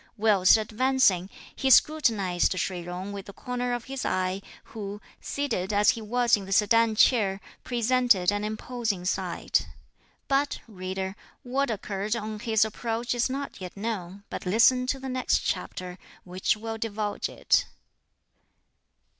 Whilst 0.17 0.57
advancing, 0.57 1.29
he 1.55 1.69
scrutinised 1.69 2.57
Shih 2.57 2.81
Jung 2.81 3.13
with 3.13 3.27
the 3.27 3.33
corner 3.33 3.71
of 3.71 3.83
his 3.85 4.03
eye, 4.03 4.41
who, 4.73 4.99
seated 5.19 5.71
as 5.71 5.91
he 5.91 6.01
was 6.01 6.35
in 6.35 6.45
the 6.45 6.51
sedan 6.51 6.95
chair, 6.95 7.39
presented 7.63 8.31
an 8.31 8.43
imposing 8.43 9.05
sight. 9.05 9.67
But, 10.27 10.59
reader, 10.67 11.15
what 11.43 11.69
occurred 11.69 12.15
on 12.15 12.39
his 12.39 12.65
approach 12.65 13.13
is 13.13 13.29
not 13.29 13.61
yet 13.61 13.77
known, 13.77 14.23
but 14.31 14.47
listen 14.47 14.87
to 14.87 14.99
the 14.99 15.07
next 15.07 15.41
chapter, 15.45 15.99
which 16.23 16.57
will 16.57 16.79
divulge 16.79 17.29
it. 17.29 17.67